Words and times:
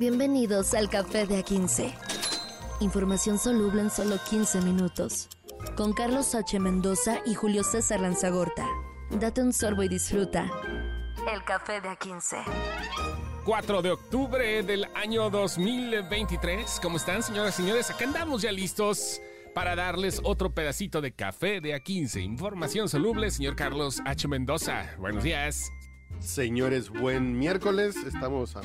Bienvenidos 0.00 0.72
al 0.72 0.88
Café 0.88 1.26
de 1.26 1.44
A15. 1.44 1.92
Información 2.80 3.38
soluble 3.38 3.82
en 3.82 3.90
solo 3.90 4.16
15 4.30 4.62
minutos. 4.62 5.28
Con 5.76 5.92
Carlos 5.92 6.34
H. 6.34 6.58
Mendoza 6.58 7.18
y 7.26 7.34
Julio 7.34 7.62
César 7.62 8.00
Lanzagorta. 8.00 8.66
Date 9.10 9.42
un 9.42 9.52
sorbo 9.52 9.82
y 9.82 9.88
disfruta. 9.88 10.50
El 11.30 11.44
Café 11.44 11.82
de 11.82 11.90
A15. 11.90 12.38
4 13.44 13.82
de 13.82 13.90
octubre 13.90 14.62
del 14.62 14.86
año 14.94 15.28
2023. 15.28 16.80
¿Cómo 16.82 16.96
están, 16.96 17.22
señoras 17.22 17.58
y 17.58 17.62
señores? 17.62 17.90
Acá 17.90 18.06
andamos 18.06 18.40
ya 18.40 18.52
listos 18.52 19.20
para 19.54 19.76
darles 19.76 20.22
otro 20.24 20.54
pedacito 20.54 21.02
de 21.02 21.12
café 21.12 21.60
de 21.60 21.78
A15. 21.78 22.24
Información 22.24 22.88
soluble, 22.88 23.30
señor 23.30 23.54
Carlos 23.54 24.00
H. 24.06 24.26
Mendoza. 24.28 24.96
Buenos 24.96 25.22
días. 25.22 25.70
Señores, 26.20 26.88
buen 26.88 27.38
miércoles. 27.38 27.96
Estamos 28.06 28.56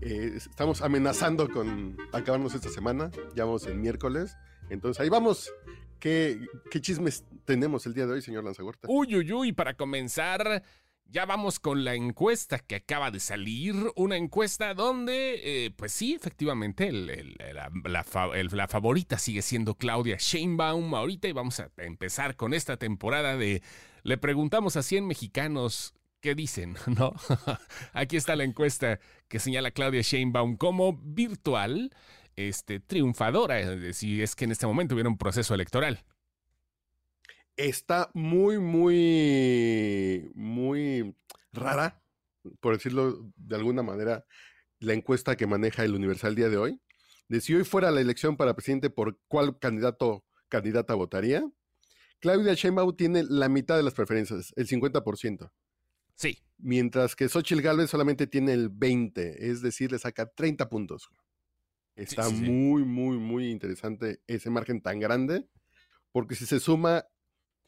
eh, 0.00 0.32
estamos 0.36 0.82
amenazando 0.82 1.48
con 1.48 1.96
acabarnos 2.12 2.54
esta 2.54 2.68
semana. 2.68 3.10
Ya 3.34 3.44
vamos 3.44 3.66
el 3.66 3.76
miércoles. 3.76 4.36
Entonces 4.70 5.00
ahí 5.00 5.08
vamos. 5.08 5.52
¿Qué, 5.98 6.40
¿Qué, 6.70 6.80
chismes 6.80 7.24
tenemos 7.44 7.86
el 7.86 7.94
día 7.94 8.06
de 8.06 8.14
hoy, 8.14 8.22
señor 8.22 8.42
Lanzagorta? 8.42 8.88
Uy, 8.90 9.14
uy, 9.14 9.32
uy, 9.32 9.52
para 9.52 9.74
comenzar, 9.74 10.64
ya 11.12 11.26
vamos 11.26 11.60
con 11.60 11.84
la 11.84 11.94
encuesta 11.94 12.58
que 12.58 12.76
acaba 12.76 13.10
de 13.10 13.20
salir. 13.20 13.76
Una 13.96 14.16
encuesta 14.16 14.72
donde, 14.72 15.66
eh, 15.66 15.70
pues 15.70 15.92
sí, 15.92 16.14
efectivamente, 16.14 16.90
la, 16.90 18.66
favorita 18.66 19.18
sigue 19.18 19.42
siendo 19.42 19.74
Claudia 19.74 20.16
Sheinbaum 20.18 20.94
ahorita. 20.94 21.28
Y 21.28 21.32
vamos 21.32 21.60
a 21.60 21.70
empezar 21.76 22.34
con 22.34 22.54
esta 22.54 22.78
temporada 22.78 23.36
de 23.36 23.62
Le 24.02 24.16
preguntamos 24.16 24.76
a 24.76 24.82
100 24.82 25.06
mexicanos 25.06 25.94
¿Qué 26.22 26.36
dicen? 26.36 26.76
¿No? 26.86 27.14
Aquí 27.92 28.16
está 28.16 28.36
la 28.36 28.44
encuesta 28.44 29.00
que 29.28 29.40
señala 29.40 29.72
Claudia 29.72 30.02
Sheinbaum 30.02 30.56
como 30.56 30.96
virtual, 31.02 31.90
este, 32.36 32.78
triunfadora, 32.78 33.60
eh, 33.60 33.92
si 33.92 34.22
es 34.22 34.36
que 34.36 34.44
en 34.44 34.52
este 34.52 34.66
momento 34.66 34.94
hubiera 34.94 35.10
un 35.10 35.18
proceso 35.18 35.52
electoral. 35.52 36.04
Está 37.56 38.10
muy, 38.14 38.58
muy, 38.58 40.30
muy 40.34 41.14
rara, 41.52 42.02
por 42.60 42.74
decirlo 42.76 43.30
de 43.36 43.56
alguna 43.56 43.82
manera, 43.82 44.24
la 44.78 44.94
encuesta 44.94 45.36
que 45.36 45.46
maneja 45.48 45.84
el 45.84 45.94
Universal 45.94 46.36
día 46.36 46.48
de 46.48 46.56
hoy. 46.56 46.80
De 47.28 47.40
si 47.40 47.52
hoy 47.54 47.64
fuera 47.64 47.90
la 47.90 48.00
elección 48.00 48.36
para 48.36 48.54
presidente, 48.54 48.90
¿por 48.90 49.18
cuál 49.26 49.58
candidato, 49.58 50.24
candidata 50.48 50.94
votaría? 50.94 51.44
Claudia 52.20 52.54
Sheinbaum 52.54 52.96
tiene 52.96 53.24
la 53.24 53.48
mitad 53.48 53.76
de 53.76 53.82
las 53.82 53.94
preferencias, 53.94 54.52
el 54.54 54.68
50%. 54.68 55.50
Sí. 56.14 56.38
Mientras 56.58 57.16
que 57.16 57.28
Xochitl 57.28 57.60
Galvez 57.60 57.90
solamente 57.90 58.26
tiene 58.26 58.52
el 58.52 58.68
20, 58.68 59.50
es 59.50 59.62
decir, 59.62 59.90
le 59.90 59.98
saca 59.98 60.26
30 60.26 60.68
puntos. 60.68 61.10
Está 61.94 62.30
muy, 62.30 62.84
muy, 62.84 63.18
muy 63.18 63.50
interesante 63.50 64.22
ese 64.26 64.48
margen 64.48 64.80
tan 64.80 64.98
grande, 64.98 65.46
porque 66.10 66.34
si 66.34 66.46
se 66.46 66.60
suma 66.60 67.04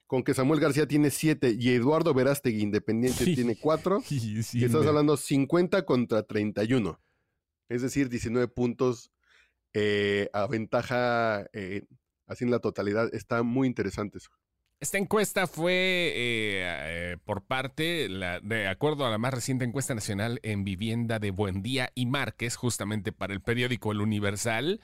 con 0.06 0.22
que 0.22 0.34
Samuel 0.34 0.60
García 0.60 0.86
tiene 0.86 1.10
7 1.10 1.56
y 1.58 1.70
Eduardo 1.70 2.14
Verástegui 2.14 2.62
Independiente 2.62 3.24
tiene 3.24 3.56
4, 3.56 4.02
estás 4.54 4.86
hablando 4.86 5.16
50 5.16 5.84
contra 5.84 6.22
31. 6.22 7.00
Es 7.68 7.82
decir, 7.82 8.08
19 8.08 8.48
puntos 8.48 9.10
eh, 9.72 10.28
a 10.32 10.46
ventaja 10.46 11.46
eh, 11.52 11.84
así 12.26 12.44
en 12.44 12.50
la 12.50 12.60
totalidad. 12.60 13.12
Está 13.14 13.42
muy 13.42 13.66
interesante 13.66 14.18
eso. 14.18 14.30
Esta 14.80 14.98
encuesta 14.98 15.46
fue 15.46 15.72
eh, 15.72 16.12
eh, 16.14 17.16
por 17.24 17.42
parte, 17.46 18.08
de 18.42 18.68
acuerdo 18.68 19.06
a 19.06 19.10
la 19.10 19.16
más 19.16 19.32
reciente 19.32 19.64
encuesta 19.64 19.94
nacional 19.94 20.40
en 20.42 20.62
vivienda 20.64 21.18
de 21.18 21.30
Buendía 21.30 21.90
y 21.94 22.04
Márquez, 22.06 22.56
justamente 22.56 23.10
para 23.10 23.32
el 23.32 23.40
periódico 23.40 23.92
El 23.92 24.02
Universal. 24.02 24.80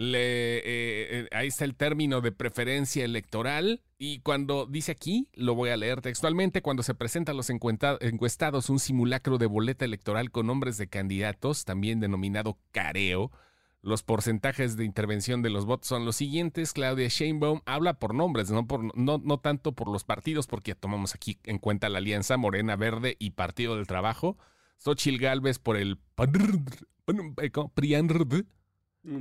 Eh, 0.00 1.28
ahí 1.32 1.48
está 1.48 1.64
el 1.64 1.74
término 1.74 2.20
de 2.20 2.32
preferencia 2.32 3.04
electoral 3.04 3.82
y 3.98 4.20
cuando 4.20 4.64
dice 4.64 4.92
aquí, 4.92 5.28
lo 5.34 5.54
voy 5.54 5.70
a 5.70 5.76
leer 5.76 6.00
textualmente, 6.00 6.62
cuando 6.62 6.82
se 6.82 6.94
presenta 6.94 7.32
a 7.32 7.34
los 7.34 7.50
encuestados 7.50 8.70
un 8.70 8.78
simulacro 8.78 9.36
de 9.36 9.46
boleta 9.46 9.84
electoral 9.84 10.30
con 10.30 10.46
nombres 10.46 10.78
de 10.78 10.88
candidatos, 10.88 11.64
también 11.64 12.00
denominado 12.00 12.58
careo, 12.70 13.32
los 13.80 14.02
porcentajes 14.02 14.76
de 14.76 14.84
intervención 14.84 15.42
de 15.42 15.50
los 15.50 15.64
votos 15.64 15.88
son 15.88 16.04
los 16.04 16.16
siguientes. 16.16 16.72
Claudia 16.72 17.08
Sheinbaum 17.08 17.60
habla 17.64 17.94
por 17.94 18.14
nombres, 18.14 18.50
no, 18.50 18.66
por, 18.66 18.96
no, 18.96 19.18
no 19.18 19.38
tanto 19.38 19.72
por 19.72 19.88
los 19.88 20.04
partidos, 20.04 20.46
porque 20.46 20.74
tomamos 20.74 21.14
aquí 21.14 21.38
en 21.44 21.58
cuenta 21.58 21.88
la 21.88 21.98
alianza 21.98 22.36
Morena 22.36 22.76
Verde 22.76 23.16
y 23.18 23.30
Partido 23.30 23.76
del 23.76 23.86
Trabajo. 23.86 24.36
Xochil 24.78 25.18
Gálvez 25.18 25.58
por 25.58 25.76
el 25.76 25.98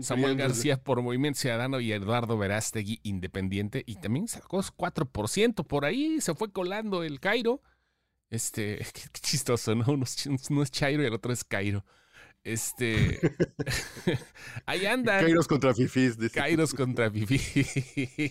Samuel 0.02 0.36
García 0.36 0.84
por 0.84 1.02
Movimiento 1.02 1.40
Ciudadano 1.40 1.80
y 1.80 1.92
Eduardo 1.92 2.38
Verástegui 2.38 3.00
Independiente. 3.04 3.84
Y 3.86 3.96
también 3.96 4.28
sacó 4.28 4.60
4%. 4.60 5.66
Por 5.66 5.86
ahí 5.86 6.20
se 6.22 6.34
fue 6.36 6.52
colando 6.52 7.04
el 7.04 7.20
Cairo. 7.20 7.62
Este, 8.30 8.78
qué, 8.94 9.02
chistoso, 9.22 9.76
¿no? 9.76 9.86
Uno, 9.88 10.06
uno, 10.50 10.64
es 10.64 10.72
Chairo 10.72 11.04
y 11.04 11.06
el 11.06 11.14
otro 11.14 11.32
es 11.32 11.44
Cairo. 11.44 11.86
Este. 12.48 13.20
ahí 14.66 14.86
anda. 14.86 15.20
Kairos 15.20 15.50
contra 15.50 15.74
Fifis. 15.74 16.16
Kairos 16.32 16.74
contra 16.74 17.12
Fifis. 17.12 17.68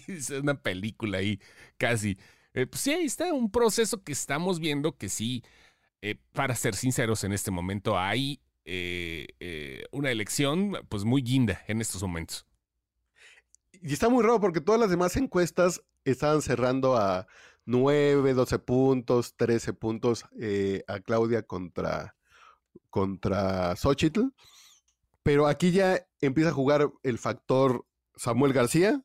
es 0.08 0.30
una 0.42 0.58
película 0.58 1.18
ahí, 1.18 1.38
casi. 1.76 2.16
Eh, 2.54 2.66
pues 2.66 2.80
sí, 2.80 2.94
ahí 2.94 3.04
está 3.04 3.30
un 3.34 3.50
proceso 3.50 4.02
que 4.02 4.12
estamos 4.12 4.58
viendo 4.58 4.96
que 4.96 5.10
sí, 5.10 5.44
eh, 6.00 6.14
para 6.32 6.54
ser 6.54 6.74
sinceros, 6.74 7.24
en 7.24 7.34
este 7.34 7.50
momento 7.50 7.98
hay 7.98 8.40
eh, 8.64 9.84
una 9.90 10.10
elección 10.10 10.72
pues 10.88 11.04
muy 11.04 11.20
guinda 11.20 11.62
en 11.68 11.82
estos 11.82 12.00
momentos. 12.00 12.46
Y 13.82 13.92
está 13.92 14.08
muy 14.08 14.22
raro 14.22 14.40
porque 14.40 14.62
todas 14.62 14.80
las 14.80 14.88
demás 14.88 15.14
encuestas 15.18 15.82
estaban 16.06 16.40
cerrando 16.40 16.96
a 16.96 17.26
9, 17.66 18.32
12 18.32 18.58
puntos, 18.60 19.36
13 19.36 19.74
puntos 19.74 20.24
a 20.88 21.00
Claudia 21.00 21.42
contra, 21.42 22.16
contra 22.90 23.74
Xochitl. 23.76 24.32
Pero 25.22 25.46
aquí 25.46 25.72
ya 25.72 26.06
empieza 26.20 26.50
a 26.50 26.54
jugar 26.54 26.90
el 27.02 27.18
factor 27.18 27.84
Samuel 28.14 28.52
García 28.52 29.02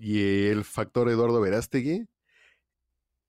y 0.00 0.46
el 0.46 0.64
factor 0.64 1.10
Eduardo 1.10 1.40
Verástegui. 1.40 2.06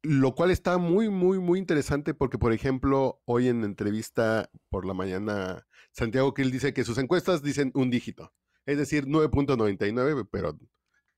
Lo 0.03 0.33
cual 0.33 0.49
está 0.49 0.77
muy, 0.77 1.09
muy, 1.09 1.39
muy 1.39 1.59
interesante 1.59 2.13
porque, 2.13 2.37
por 2.39 2.53
ejemplo, 2.53 3.21
hoy 3.25 3.49
en 3.49 3.63
entrevista 3.63 4.49
por 4.69 4.85
la 4.85 4.93
mañana, 4.93 5.67
Santiago 5.91 6.33
Krill 6.33 6.51
dice 6.51 6.73
que 6.73 6.85
sus 6.85 6.97
encuestas 6.97 7.43
dicen 7.43 7.71
un 7.75 7.91
dígito. 7.91 8.33
Es 8.65 8.77
decir, 8.77 9.05
9.99, 9.05 10.27
pero 10.31 10.57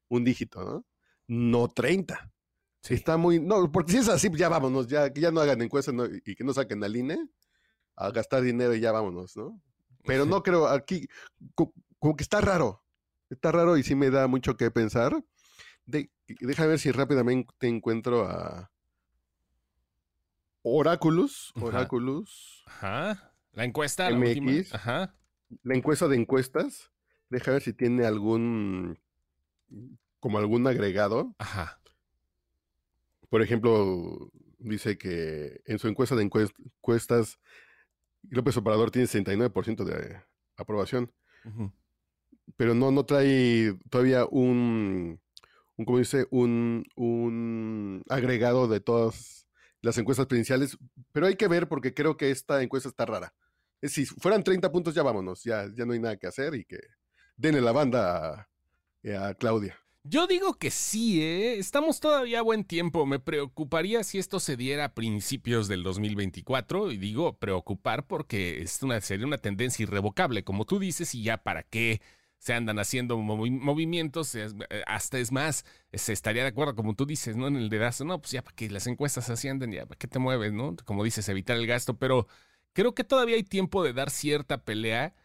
un 0.10 0.24
dígito, 0.24 0.64
¿no? 0.64 0.86
No 1.28 1.72
30. 1.72 2.34
Está 2.90 3.16
muy. 3.18 3.40
No, 3.40 3.72
porque 3.72 3.94
si 3.94 3.98
es 4.00 4.10
así, 4.10 4.30
ya 4.36 4.50
vámonos, 4.50 4.88
ya, 4.88 5.14
ya 5.14 5.32
no 5.32 5.40
hagan 5.40 5.62
encuestas 5.62 5.96
y 6.26 6.36
que 6.36 6.44
no 6.44 6.54
saquen 6.54 6.84
al 6.84 6.96
INE 6.96 7.18
a 7.96 8.12
gastar 8.12 8.42
dinero 8.42 8.74
y 8.74 8.80
ya 8.80 8.92
vámonos, 8.92 9.36
¿no? 9.38 9.62
Pero 10.06 10.26
no 10.26 10.44
creo, 10.44 10.68
aquí 10.68 11.08
como 11.56 12.16
que 12.16 12.24
está 12.24 12.42
raro, 12.42 12.84
está 13.30 13.52
raro 13.52 13.78
y 13.78 13.84
sí 13.84 13.96
me 13.96 14.10
da 14.10 14.28
mucho 14.28 14.58
que 14.58 14.70
pensar. 14.72 15.24
De, 15.86 16.12
déjame 16.28 16.70
ver 16.70 16.80
si 16.80 16.92
rápidamente 16.92 17.54
te 17.58 17.68
encuentro 17.68 18.26
a 18.26 18.72
Oráculos, 20.64 21.52
Oráculos. 21.56 22.64
Ajá. 22.68 23.34
La 23.52 23.66
encuesta, 23.66 24.10
la 24.10 24.18
MX, 24.18 24.74
Ajá. 24.74 25.16
La 25.62 25.76
encuesta 25.76 26.08
de 26.08 26.16
encuestas. 26.16 26.92
Deja 27.30 27.52
ver 27.52 27.62
si 27.62 27.74
tiene 27.74 28.06
algún 28.06 28.98
como 30.20 30.38
algún 30.38 30.66
agregado. 30.68 31.36
Ajá. 31.38 31.82
Por 33.30 33.42
ejemplo, 33.42 34.32
dice 34.58 34.98
que 34.98 35.62
en 35.66 35.80
su 35.80 35.88
encuesta 35.90 36.16
de 36.16 36.24
encuestas 36.24 37.40
López 38.30 38.58
Obrador 38.58 38.92
tiene 38.92 39.08
69% 39.08 39.84
de 39.84 40.22
aprobación. 40.58 41.12
Pero 42.58 42.74
no, 42.74 42.92
no 42.92 43.06
trae 43.06 43.78
todavía 43.90 44.26
un, 44.26 45.20
un 45.78 45.86
como 45.86 45.98
dice, 46.00 46.28
un, 46.32 46.86
un 46.96 48.04
agregado 48.10 48.68
de 48.68 48.80
todas 48.80 49.48
las 49.82 49.98
encuestas 49.98 50.28
provinciales. 50.28 50.78
Pero 51.12 51.28
hay 51.28 51.36
que 51.36 51.48
ver 51.48 51.68
porque 51.68 51.94
creo 51.94 52.18
que 52.18 52.32
esta 52.32 52.62
encuesta 52.62 52.90
está 52.90 53.06
rara. 53.06 53.34
Es 53.82 53.94
si 53.94 54.06
fueran 54.06 54.44
30 54.44 54.72
puntos, 54.72 54.96
ya 54.96 55.04
vámonos. 55.04 55.44
Ya, 55.44 55.68
ya 55.74 55.86
no 55.86 55.94
hay 55.94 56.00
nada 56.00 56.18
que 56.18 56.28
hacer 56.28 56.56
y 56.56 56.66
que 56.66 56.80
denle 57.36 57.62
la 57.62 57.72
banda 57.72 58.48
a, 59.04 59.28
a 59.28 59.34
Claudia. 59.36 59.83
Yo 60.06 60.28
digo 60.28 60.56
que 60.56 60.70
sí, 60.70 61.22
¿eh? 61.22 61.58
Estamos 61.58 62.02
todavía 62.02 62.40
a 62.40 62.42
buen 62.42 62.66
tiempo. 62.66 63.06
Me 63.06 63.20
preocuparía 63.20 64.04
si 64.04 64.20
esto 64.20 64.42
se 64.42 64.58
diera 64.58 64.86
a 64.86 64.94
principios 64.94 65.70
del 65.70 65.82
2024. 65.82 66.92
Y 66.92 66.98
digo 66.98 67.40
preocupar 67.40 68.06
porque 68.06 68.62
es 68.62 68.84
una, 68.84 69.00
sería 69.00 69.26
una 69.26 69.38
tendencia 69.38 69.84
irrevocable, 69.84 70.44
como 70.44 70.66
tú 70.66 70.78
dices, 70.78 71.16
y 71.16 71.24
ya 71.24 71.38
para 71.38 71.64
qué 71.64 72.02
se 72.38 72.54
andan 72.54 72.80
haciendo 72.80 73.18
movimientos. 73.18 74.36
Eh, 74.36 74.50
hasta 74.88 75.20
es 75.20 75.32
más, 75.32 75.64
se 75.94 76.12
estaría 76.12 76.44
de 76.44 76.50
acuerdo, 76.50 76.76
como 76.76 76.96
tú 76.96 77.06
dices, 77.06 77.38
¿no? 77.38 77.48
En 77.48 77.56
el 77.56 77.70
dedazo, 77.70 78.04
no, 78.04 78.20
pues 78.20 78.32
ya 78.34 78.42
para 78.44 78.56
que 78.58 78.70
las 78.70 78.88
encuestas 78.88 79.30
así 79.30 79.48
anden, 79.48 79.72
ya 79.72 79.86
para 79.86 79.98
qué 79.98 80.08
te 80.08 80.20
mueves, 80.20 80.52
¿no? 80.52 80.76
Como 80.84 81.06
dices, 81.06 81.30
evitar 81.30 81.56
el 81.56 81.66
gasto. 81.66 81.98
Pero 81.98 82.28
creo 82.74 82.94
que 82.94 83.06
todavía 83.06 83.38
hay 83.38 83.44
tiempo 83.44 83.84
de 83.84 83.94
dar 83.94 84.10
cierta 84.10 84.66
pelea 84.66 85.16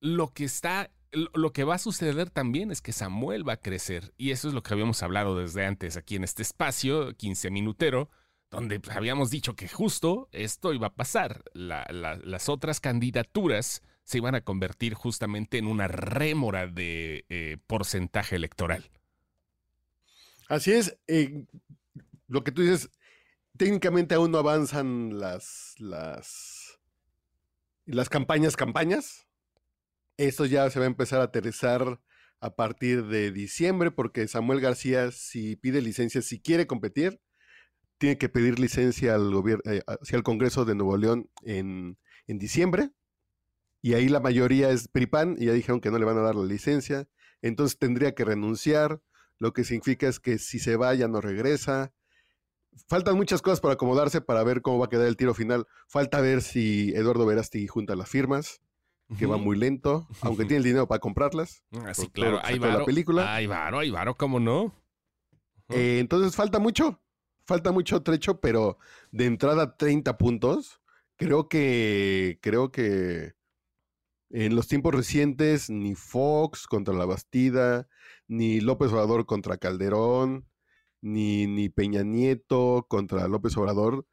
lo 0.00 0.32
que 0.32 0.44
está 0.44 0.92
lo 1.12 1.52
que 1.52 1.64
va 1.64 1.76
a 1.76 1.78
suceder 1.78 2.30
también 2.30 2.70
es 2.70 2.80
que 2.80 2.92
Samuel 2.92 3.48
va 3.48 3.54
a 3.54 3.60
crecer. 3.60 4.12
Y 4.16 4.30
eso 4.30 4.48
es 4.48 4.54
lo 4.54 4.62
que 4.62 4.74
habíamos 4.74 5.02
hablado 5.02 5.38
desde 5.38 5.64
antes 5.64 5.96
aquí 5.96 6.16
en 6.16 6.24
este 6.24 6.42
espacio, 6.42 7.14
15 7.16 7.50
minutero, 7.50 8.10
donde 8.50 8.80
habíamos 8.90 9.30
dicho 9.30 9.54
que 9.54 9.68
justo 9.68 10.28
esto 10.32 10.72
iba 10.72 10.88
a 10.88 10.94
pasar. 10.94 11.44
las 11.54 12.48
otras 12.48 12.80
candidaturas 12.80 13.82
se 14.04 14.18
iban 14.18 14.34
a 14.34 14.40
convertir 14.40 14.94
justamente 14.94 15.58
en 15.58 15.66
una 15.66 15.86
rémora 15.86 16.66
de 16.66 17.26
eh, 17.28 17.58
porcentaje 17.66 18.36
electoral. 18.36 18.90
Así 20.48 20.72
es. 20.72 20.98
Eh, 21.06 21.44
lo 22.26 22.42
que 22.42 22.52
tú 22.52 22.62
dices, 22.62 22.90
técnicamente 23.56 24.14
aún 24.14 24.30
no 24.30 24.38
avanzan 24.38 25.18
las, 25.18 25.74
las, 25.78 26.78
las 27.84 28.08
campañas, 28.08 28.56
campañas 28.56 29.27
esto 30.18 30.44
ya 30.44 30.68
se 30.68 30.78
va 30.78 30.84
a 30.84 30.88
empezar 30.88 31.20
a 31.20 31.24
aterrizar 31.24 32.00
a 32.40 32.54
partir 32.54 33.06
de 33.06 33.32
diciembre, 33.32 33.90
porque 33.90 34.28
Samuel 34.28 34.60
García, 34.60 35.10
si 35.12 35.56
pide 35.56 35.80
licencia, 35.80 36.22
si 36.22 36.40
quiere 36.40 36.66
competir, 36.66 37.20
tiene 37.98 38.18
que 38.18 38.28
pedir 38.28 38.58
licencia 38.58 39.14
al 39.14 39.32
gobierno, 39.32 39.62
eh, 39.72 39.82
hacia 39.86 40.16
el 40.16 40.22
Congreso 40.22 40.64
de 40.64 40.74
Nuevo 40.74 40.96
León 40.96 41.30
en, 41.42 41.98
en 42.26 42.38
diciembre. 42.38 42.90
Y 43.80 43.94
ahí 43.94 44.08
la 44.08 44.20
mayoría 44.20 44.70
es 44.70 44.88
PRIPAN 44.88 45.36
y 45.38 45.46
ya 45.46 45.52
dijeron 45.52 45.80
que 45.80 45.90
no 45.90 45.98
le 45.98 46.04
van 46.04 46.18
a 46.18 46.22
dar 46.22 46.34
la 46.34 46.44
licencia. 46.44 47.08
Entonces 47.42 47.78
tendría 47.78 48.14
que 48.14 48.24
renunciar, 48.24 49.00
lo 49.38 49.52
que 49.52 49.64
significa 49.64 50.08
es 50.08 50.18
que 50.20 50.38
si 50.38 50.58
se 50.58 50.76
va 50.76 50.94
ya 50.94 51.08
no 51.08 51.20
regresa. 51.20 51.92
Faltan 52.88 53.16
muchas 53.16 53.42
cosas 53.42 53.60
para 53.60 53.74
acomodarse 53.74 54.20
para 54.20 54.42
ver 54.44 54.62
cómo 54.62 54.78
va 54.78 54.86
a 54.86 54.88
quedar 54.88 55.06
el 55.06 55.16
tiro 55.16 55.34
final. 55.34 55.66
Falta 55.88 56.20
ver 56.20 56.42
si 56.42 56.92
Eduardo 56.94 57.26
Verasti 57.26 57.66
junta 57.68 57.96
las 57.96 58.08
firmas 58.08 58.60
que 59.16 59.26
va 59.26 59.38
muy 59.38 59.56
lento, 59.56 60.06
aunque 60.20 60.44
tiene 60.44 60.58
el 60.58 60.64
dinero 60.64 60.86
para 60.86 60.98
comprarlas. 60.98 61.62
Así, 61.86 62.06
ah, 62.06 62.10
claro, 62.12 62.40
hay 62.42 62.58
varo. 62.58 62.80
La 62.80 62.84
película. 62.84 63.34
Hay 63.34 63.46
varo, 63.46 63.78
hay 63.78 63.90
varo, 63.90 64.16
¿cómo 64.16 64.38
no? 64.38 64.74
Eh, 65.70 65.98
entonces 66.00 66.36
falta 66.36 66.58
mucho, 66.58 67.00
falta 67.44 67.72
mucho 67.72 68.02
trecho, 68.02 68.40
pero 68.40 68.78
de 69.10 69.26
entrada 69.26 69.76
30 69.76 70.18
puntos. 70.18 70.80
Creo 71.16 71.48
que, 71.48 72.38
creo 72.42 72.70
que 72.70 73.34
en 74.30 74.54
los 74.54 74.68
tiempos 74.68 74.94
recientes 74.94 75.70
ni 75.70 75.94
Fox 75.94 76.66
contra 76.66 76.94
la 76.94 77.06
Bastida, 77.06 77.88
ni 78.26 78.60
López 78.60 78.92
Obrador 78.92 79.26
contra 79.26 79.56
Calderón, 79.56 80.46
ni, 81.00 81.46
ni 81.46 81.70
Peña 81.70 82.02
Nieto 82.02 82.86
contra 82.88 83.26
López 83.26 83.56
Obrador 83.56 84.06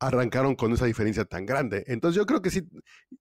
arrancaron 0.00 0.56
con 0.56 0.72
esa 0.72 0.86
diferencia 0.86 1.24
tan 1.24 1.46
grande. 1.46 1.84
Entonces 1.86 2.16
yo 2.16 2.26
creo 2.26 2.42
que 2.42 2.50
sí, 2.50 2.62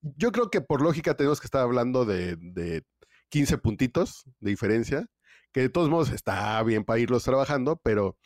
yo 0.02 0.32
creo 0.32 0.50
que 0.50 0.62
por 0.62 0.82
lógica 0.82 1.16
tenemos 1.16 1.40
que 1.40 1.46
estar 1.46 1.62
hablando 1.62 2.06
de, 2.06 2.38
de 2.38 2.84
15 3.30 3.58
puntitos 3.60 4.24
de 4.40 4.50
diferencia, 4.50 5.06
que 5.52 5.62
de 5.62 5.70
todos 5.70 5.90
modos 5.90 6.10
está 6.10 6.62
bien 6.64 6.86
para 6.86 7.00
irlos 7.00 7.24
trabajando, 7.24 7.80
pero 7.84 8.18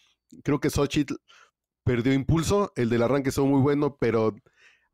creo 0.44 0.60
que 0.60 0.70
Xochitl 0.70 1.16
perdió 1.84 2.14
impulso, 2.14 2.72
el 2.76 2.90
del 2.90 3.04
arranque 3.04 3.32
son 3.32 3.50
muy 3.50 3.62
bueno, 3.62 3.98
pero 4.00 4.36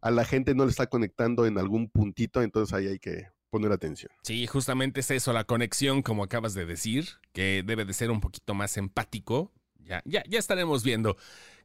a 0.02 0.12
la 0.12 0.26
gente 0.26 0.56
no 0.56 0.66
le 0.66 0.72
está 0.72 0.88
conectando 0.88 1.46
en 1.46 1.58
algún 1.58 1.90
puntito, 1.90 2.42
entonces 2.42 2.74
ahí 2.74 2.88
hay 2.88 3.00
que 3.00 3.28
poner 3.50 3.72
atención. 3.72 4.12
Sí, 4.24 4.48
justamente 4.48 5.02
es 5.02 5.12
eso, 5.12 5.34
la 5.34 5.44
conexión, 5.44 6.02
como 6.02 6.24
acabas 6.24 6.54
de 6.54 6.66
decir, 6.66 7.10
que 7.34 7.64
debe 7.66 7.86
de 7.86 7.94
ser 7.94 8.12
un 8.12 8.22
poquito 8.22 8.54
más 8.54 8.78
empático. 8.78 9.52
Ya, 9.80 10.02
ya, 10.06 10.24
ya 10.28 10.38
estaremos 10.38 10.84
viendo. 10.84 11.18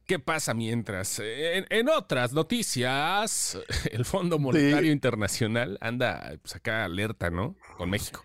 ¿Qué 0.05 0.19
pasa 0.19 0.53
mientras? 0.53 1.19
En, 1.19 1.89
otras 1.89 2.31
noticias, 2.31 3.57
el 3.91 4.05
Fondo 4.05 4.37
Monetario 4.37 4.91
Internacional 4.91 5.79
anda 5.81 6.37
pues, 6.43 6.55
acá 6.55 6.85
alerta, 6.85 7.31
¿no? 7.31 7.55
Con 7.77 7.89
México. 7.89 8.23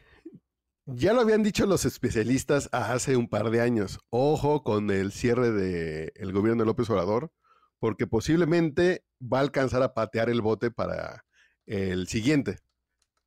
Ya 0.85 1.15
lo 1.15 1.23
habían 1.23 1.43
dicho 1.43 1.65
los 1.65 1.87
especialistas 1.87 2.69
hace 2.73 3.17
un 3.17 3.29
par 3.29 3.51
de 3.51 3.63
años. 3.63 3.99
Ojo 4.11 4.63
con 4.63 4.91
el 4.91 5.11
cierre 5.13 5.53
del 5.53 6.33
gobierno 6.33 6.65
de 6.65 6.67
López 6.67 6.91
Obrador, 6.91 7.33
porque 7.79 8.07
posiblemente 8.07 9.05
va 9.21 9.39
a 9.39 9.43
alcanzar 9.43 9.83
a 9.83 9.95
patear 9.95 10.29
el 10.29 10.43
bote 10.43 10.71
para 10.71 11.25
el 11.65 12.09
siguiente, 12.09 12.59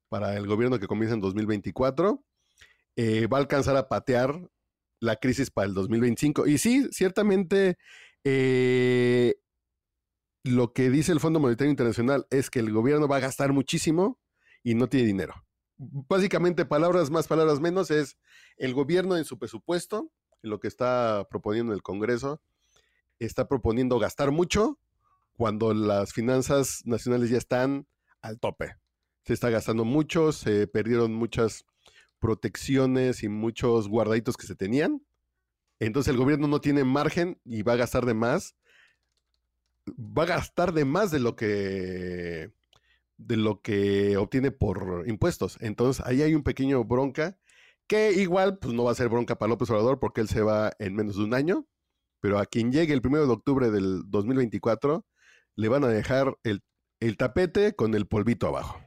para 0.09 0.37
el 0.37 0.45
gobierno 0.45 0.77
que 0.77 0.87
comienza 0.87 1.15
en 1.15 1.21
2024. 1.21 2.23
Eh, 2.97 3.25
va 3.25 3.37
a 3.37 3.41
alcanzar 3.41 3.77
a 3.77 3.87
patear 3.87 4.39
la 4.99 5.15
crisis 5.15 5.49
para 5.49 5.67
el 5.67 5.73
2025. 5.73 6.45
Y 6.47 6.57
sí, 6.57 6.87
ciertamente 6.91 7.77
eh, 8.23 9.35
lo 10.43 10.73
que 10.73 10.89
dice 10.89 11.11
el 11.11 11.19
Fondo 11.19 11.39
Monetario 11.39 11.71
Internacional 11.71 12.27
es 12.29 12.49
que 12.49 12.59
el 12.59 12.71
gobierno 12.71 13.07
va 13.07 13.17
a 13.17 13.21
gastar 13.21 13.53
muchísimo 13.53 14.19
y 14.63 14.75
no 14.75 14.87
tiene 14.87 15.07
dinero. 15.07 15.45
Básicamente, 15.77 16.65
palabras 16.65 17.09
más, 17.09 17.27
palabras 17.27 17.59
menos, 17.59 17.91
es 17.91 18.17
el 18.57 18.73
gobierno 18.73 19.17
en 19.17 19.25
su 19.25 19.39
presupuesto, 19.39 20.11
lo 20.41 20.59
que 20.59 20.67
está 20.67 21.25
proponiendo 21.29 21.73
el 21.73 21.81
Congreso, 21.81 22.41
está 23.19 23.47
proponiendo 23.47 23.99
gastar 23.99 24.31
mucho 24.31 24.79
cuando 25.33 25.73
las 25.73 26.13
finanzas 26.13 26.81
nacionales 26.85 27.29
ya 27.29 27.37
están 27.37 27.87
al 28.21 28.39
tope. 28.39 28.75
Se 29.25 29.33
está 29.33 29.49
gastando 29.49 29.85
mucho, 29.85 30.31
se 30.31 30.67
perdieron 30.67 31.13
muchas 31.13 31.65
protecciones 32.19 33.23
y 33.23 33.29
muchos 33.29 33.87
guardaditos 33.87 34.37
que 34.37 34.47
se 34.47 34.55
tenían. 34.55 35.01
Entonces 35.85 36.11
el 36.11 36.17
gobierno 36.17 36.47
no 36.47 36.61
tiene 36.61 36.83
margen 36.83 37.39
y 37.43 37.61
va 37.63 37.73
a 37.73 37.77
gastar 37.77 38.05
de 38.05 38.13
más. 38.13 38.55
Va 39.87 40.23
a 40.23 40.27
gastar 40.27 40.73
de 40.73 40.85
más 40.85 41.11
de 41.11 41.19
lo 41.19 41.35
que 41.35 42.51
de 43.17 43.37
lo 43.37 43.61
que 43.61 44.17
obtiene 44.17 44.51
por 44.51 45.03
impuestos. 45.07 45.57
Entonces 45.61 46.05
ahí 46.05 46.21
hay 46.21 46.35
un 46.35 46.43
pequeño 46.43 46.83
bronca 46.83 47.37
que 47.87 48.13
igual 48.13 48.57
pues 48.59 48.73
no 48.73 48.85
va 48.85 48.91
a 48.91 48.95
ser 48.95 49.09
bronca 49.09 49.37
para 49.37 49.49
López 49.49 49.69
Obrador 49.69 49.99
porque 49.99 50.21
él 50.21 50.29
se 50.29 50.41
va 50.41 50.71
en 50.79 50.95
menos 50.95 51.17
de 51.17 51.23
un 51.23 51.33
año, 51.33 51.67
pero 52.21 52.39
a 52.39 52.45
quien 52.45 52.71
llegue 52.71 52.93
el 52.93 53.01
primero 53.01 53.27
de 53.27 53.33
octubre 53.33 53.69
del 53.69 54.03
2024 54.07 55.05
le 55.55 55.67
van 55.69 55.83
a 55.83 55.89
dejar 55.89 56.37
el, 56.43 56.63
el 56.99 57.17
tapete 57.17 57.75
con 57.75 57.93
el 57.93 58.07
polvito 58.07 58.47
abajo. 58.47 58.79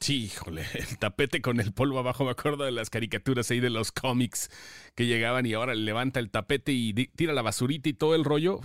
Sí, 0.00 0.24
híjole, 0.24 0.64
el 0.74 0.98
tapete 0.98 1.42
con 1.42 1.60
el 1.60 1.72
polvo 1.72 1.98
abajo, 1.98 2.24
me 2.24 2.30
acuerdo 2.30 2.64
de 2.64 2.72
las 2.72 2.88
caricaturas 2.88 3.50
ahí 3.50 3.60
de 3.60 3.70
los 3.70 3.92
cómics 3.92 4.50
que 4.94 5.06
llegaban 5.06 5.44
y 5.44 5.52
ahora 5.52 5.74
levanta 5.74 6.20
el 6.20 6.30
tapete 6.30 6.72
y 6.72 6.92
tira 6.92 7.34
la 7.34 7.42
basurita 7.42 7.88
y 7.88 7.92
todo 7.92 8.14
el 8.14 8.24
rollo. 8.24 8.60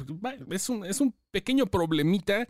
Es 0.49 0.69
un, 0.69 0.85
es 0.85 1.01
un 1.01 1.13
pequeño 1.31 1.65
problemita 1.65 2.47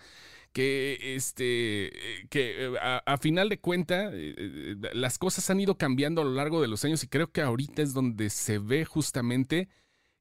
que, 0.53 1.15
este, 1.15 1.91
que 2.29 2.65
eh, 2.65 2.77
a, 2.79 3.17
final 3.17 3.49
de 3.49 3.59
cuenta 3.59 4.05
eh, 4.13 4.35
eh, 4.37 4.75
las 4.93 5.17
cosas 5.17 5.49
han 5.49 5.59
ido 5.59 5.77
cambiando 5.77 6.21
a 6.21 6.25
lo 6.25 6.31
largo 6.31 6.61
de 6.61 6.69
los 6.69 6.85
años 6.85 7.03
y 7.03 7.07
creo 7.07 7.31
que 7.31 7.41
ahorita 7.41 7.81
es 7.81 7.93
donde 7.93 8.29
se 8.29 8.59
ve 8.59 8.85
justamente 8.85 9.67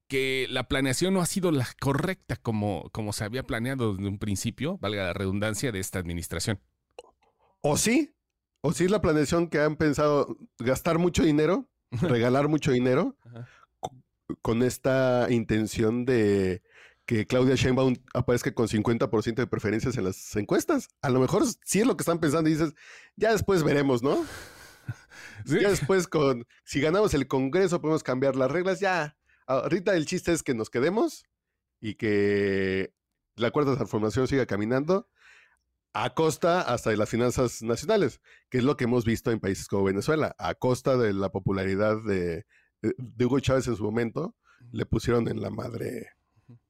que 0.07 0.47
la 0.49 0.67
planeación 0.67 1.13
no 1.13 1.21
ha 1.21 1.25
sido 1.25 1.51
la 1.51 1.67
correcta 1.79 2.35
como, 2.35 2.89
como 2.91 3.13
se 3.13 3.23
había 3.23 3.43
planeado 3.43 3.93
desde 3.93 4.09
un 4.09 4.19
principio, 4.19 4.77
valga 4.79 5.03
la 5.03 5.13
redundancia, 5.13 5.71
de 5.71 5.79
esta 5.79 5.99
administración. 5.99 6.59
¿O 7.61 7.77
sí? 7.77 8.14
O 8.67 8.73
si 8.73 8.85
es 8.85 8.89
la 8.89 8.99
planeación 8.99 9.47
que 9.47 9.59
han 9.59 9.75
pensado 9.75 10.39
gastar 10.57 10.97
mucho 10.97 11.21
dinero, 11.21 11.69
regalar 12.01 12.47
mucho 12.47 12.71
dinero, 12.71 13.15
con 14.41 14.63
esta 14.63 15.27
intención 15.29 16.03
de 16.03 16.63
que 17.05 17.27
Claudia 17.27 17.53
Sheinbaum 17.53 17.93
aparezca 18.15 18.51
con 18.55 18.67
50% 18.67 19.35
de 19.35 19.45
preferencias 19.45 19.97
en 19.97 20.05
las 20.05 20.35
encuestas. 20.35 20.87
A 21.03 21.11
lo 21.11 21.19
mejor 21.19 21.43
sí 21.63 21.81
es 21.81 21.85
lo 21.85 21.95
que 21.95 22.01
están 22.01 22.17
pensando 22.17 22.49
y 22.49 22.53
dices, 22.53 22.73
ya 23.15 23.33
después 23.33 23.61
veremos, 23.63 24.01
¿no? 24.01 24.25
Ya 25.45 25.69
después 25.69 26.07
con, 26.07 26.47
si 26.63 26.81
ganamos 26.81 27.13
el 27.13 27.27
Congreso 27.27 27.81
podemos 27.81 28.01
cambiar 28.01 28.35
las 28.35 28.49
reglas, 28.49 28.79
ya. 28.79 29.15
Ahorita 29.45 29.95
el 29.95 30.07
chiste 30.07 30.31
es 30.31 30.41
que 30.41 30.55
nos 30.55 30.71
quedemos 30.71 31.23
y 31.79 31.93
que 31.93 32.91
la 33.35 33.51
cuarta 33.51 33.75
transformación 33.75 34.27
siga 34.27 34.47
caminando 34.47 35.07
a 35.95 36.13
costa 36.13 36.59
hasta 36.61 36.89
de 36.89 36.97
las 36.97 37.09
finanzas 37.09 37.63
nacionales, 37.63 38.19
que 38.49 38.57
es 38.57 38.65
lo 38.65 38.75
que 38.75 38.83
hemos 38.83 39.05
visto 39.05 39.31
en 39.31 39.39
países 39.39 39.69
como 39.69 39.85
Venezuela, 39.85 40.35
a 40.37 40.53
costa 40.53 40.97
de 40.97 41.13
la 41.13 41.29
popularidad 41.29 42.03
de, 42.03 42.45
Hugo 43.17 43.39
Chávez 43.39 43.67
en 43.67 43.77
su 43.77 43.83
momento, 43.83 44.35
le 44.73 44.85
pusieron 44.85 45.29
en 45.29 45.41
la 45.41 45.49
madre, 45.49 46.09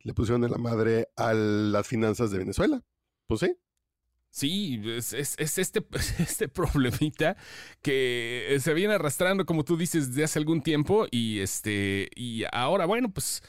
le 0.03 0.13
pusieron 0.13 0.43
en 0.43 0.51
la 0.51 0.59
madre 0.59 1.07
a 1.15 1.33
las 1.33 1.87
finanzas 1.87 2.29
de 2.29 2.37
Venezuela. 2.37 2.83
Pues 3.25 3.39
sí. 3.39 3.57
Sí, 4.29 4.79
es, 4.85 5.13
es, 5.13 5.57
este, 5.57 5.83
este 6.19 6.47
problemita 6.47 7.35
que 7.81 8.55
se 8.59 8.73
viene 8.75 8.93
arrastrando, 8.93 9.47
como 9.47 9.65
tú 9.65 9.75
dices, 9.75 10.09
desde 10.09 10.25
hace 10.25 10.37
algún 10.37 10.61
tiempo 10.61 11.07
y, 11.09 11.39
este, 11.39 12.11
y 12.15 12.43
ahora, 12.51 12.85
bueno, 12.85 13.11
pues 13.11 13.41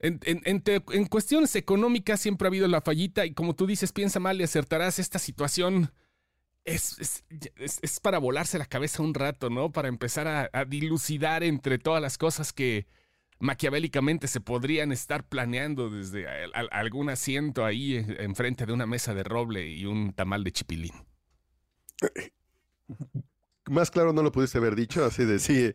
en, 0.00 1.06
cuestiones 1.08 1.56
económicas 1.56 2.20
siempre 2.20 2.46
ha 2.46 2.50
habido 2.50 2.68
la 2.68 2.80
fallita 2.80 3.26
y 3.26 3.34
como 3.34 3.54
tú 3.54 3.66
dices, 3.66 3.92
piensa 3.92 4.20
mal 4.20 4.40
y 4.40 4.44
acertarás 4.44 4.98
esta 4.98 5.18
situación. 5.18 5.92
Es, 6.64 7.24
es, 7.56 8.00
para 8.00 8.18
volarse 8.18 8.58
la 8.58 8.66
cabeza 8.66 9.02
un 9.02 9.14
rato, 9.14 9.48
¿no? 9.48 9.72
Para 9.72 9.88
empezar 9.88 10.50
a, 10.52 10.64
dilucidar 10.66 11.42
entre 11.42 11.78
todas 11.78 12.02
las 12.02 12.18
cosas 12.18 12.52
que 12.52 12.86
maquiavélicamente 13.38 14.26
se 14.28 14.40
podrían 14.40 14.92
estar 14.92 15.26
planeando 15.26 15.88
desde 15.88 16.26
algún 16.70 17.08
asiento 17.08 17.64
ahí 17.64 18.04
enfrente 18.18 18.66
de 18.66 18.72
una 18.74 18.86
mesa 18.86 19.14
de 19.14 19.22
roble 19.22 19.68
y 19.68 19.86
un 19.86 20.12
tamal 20.12 20.44
de 20.44 20.52
chipilín. 20.52 20.92
más 23.68 23.90
claro 23.90 24.12
no 24.12 24.22
lo 24.22 24.32
pudiste 24.32 24.58
haber 24.58 24.74
dicho, 24.74 25.04
así 25.04 25.24
de 25.24 25.38
sí. 25.38 25.74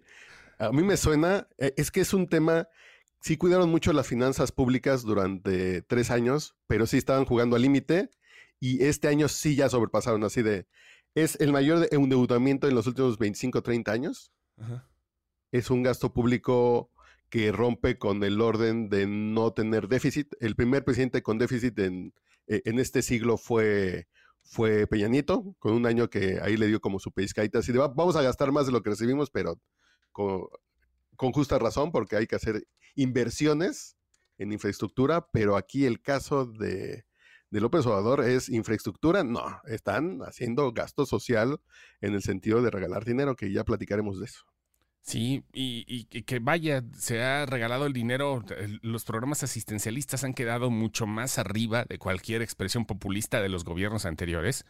A 0.59 0.71
mí 0.71 0.83
me 0.83 0.97
suena, 0.97 1.47
eh, 1.57 1.73
es 1.77 1.91
que 1.91 2.01
es 2.01 2.13
un 2.13 2.27
tema, 2.27 2.67
sí 3.23 3.37
cuidaron 3.37 3.69
mucho 3.69 3.93
las 3.93 4.05
finanzas 4.05 4.51
públicas 4.51 5.03
durante 5.03 5.81
tres 5.81 6.11
años, 6.11 6.55
pero 6.67 6.85
sí 6.85 6.97
estaban 6.97 7.23
jugando 7.23 7.55
al 7.55 7.61
límite 7.61 8.09
y 8.59 8.83
este 8.83 9.07
año 9.07 9.29
sí 9.29 9.55
ya 9.55 9.69
sobrepasaron 9.69 10.25
así 10.25 10.41
de, 10.41 10.67
es 11.15 11.39
el 11.39 11.53
mayor 11.53 11.87
endeudamiento 11.91 12.67
en 12.67 12.75
los 12.75 12.85
últimos 12.85 13.17
25, 13.17 13.63
30 13.63 13.91
años. 13.91 14.33
Es 15.51 15.69
un 15.69 15.83
gasto 15.83 16.11
público 16.11 16.91
que 17.29 17.51
rompe 17.53 17.97
con 17.97 18.21
el 18.23 18.41
orden 18.41 18.89
de 18.89 19.07
no 19.07 19.53
tener 19.53 19.87
déficit. 19.87 20.33
El 20.41 20.55
primer 20.55 20.83
presidente 20.83 21.23
con 21.23 21.37
déficit 21.37 21.79
en, 21.79 22.13
e, 22.47 22.61
en 22.65 22.77
este 22.77 23.01
siglo 23.01 23.37
fue, 23.37 24.07
fue 24.41 24.85
Peña 24.85 25.07
Nieto, 25.07 25.55
con 25.59 25.73
un 25.73 25.85
año 25.85 26.09
que 26.09 26.39
ahí 26.41 26.57
le 26.57 26.67
dio 26.67 26.81
como 26.81 26.99
su 26.99 27.11
pescadita, 27.11 27.59
así 27.59 27.71
de 27.71 27.79
vamos 27.79 28.17
a 28.17 28.21
gastar 28.21 28.51
más 28.51 28.65
de 28.65 28.73
lo 28.73 28.81
que 28.83 28.89
recibimos, 28.89 29.29
pero 29.29 29.59
con, 30.11 30.49
justa 31.31 31.57
razón, 31.57 31.91
porque 31.91 32.17
hay 32.17 32.27
que 32.27 32.35
hacer 32.35 32.67
inversiones 32.95 33.97
en 34.37 34.51
infraestructura, 34.51 35.27
pero 35.31 35.55
aquí 35.57 35.85
el 35.85 36.01
caso 36.01 36.45
de, 36.45 37.05
de 37.49 37.61
López 37.61 37.85
Obrador 37.85 38.23
es 38.23 38.49
infraestructura, 38.49 39.23
no, 39.23 39.43
están 39.65 40.21
haciendo 40.23 40.71
gasto 40.71 41.05
social 41.05 41.59
en 42.01 42.15
el 42.15 42.23
sentido 42.23 42.61
de 42.61 42.71
regalar 42.71 43.05
dinero, 43.05 43.35
que 43.35 43.51
ya 43.51 43.63
platicaremos 43.63 44.19
de 44.19 44.25
eso. 44.25 44.45
Sí, 45.03 45.43
y, 45.53 46.05
que 46.05 46.39
vaya, 46.39 46.81
se 46.97 47.21
ha 47.21 47.45
regalado 47.45 47.85
el 47.85 47.93
dinero, 47.93 48.43
los 48.81 49.03
programas 49.03 49.43
asistencialistas 49.43 50.23
han 50.23 50.33
quedado 50.33 50.71
mucho 50.71 51.05
más 51.05 51.37
arriba 51.37 51.83
de 51.83 51.99
cualquier 51.99 52.41
expresión 52.41 52.85
populista 52.85 53.41
de 53.41 53.49
los 53.49 53.65
gobiernos 53.65 54.05
anteriores. 54.05 54.65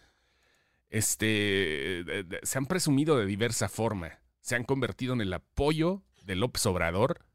Este, 0.90 2.04
se 2.42 2.58
han 2.58 2.66
presumido 2.66 3.16
de 3.16 3.28
diversa 3.28 3.70
forma, 3.70 4.20
se 4.42 4.56
han 4.56 4.64
convertido 4.64 5.14
en 5.14 5.22
el 5.22 5.34
apoyo 5.34 6.04
de 6.26 6.36
López 6.36 6.66
Obrador 6.66 7.26